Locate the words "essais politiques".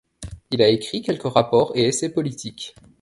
1.83-2.73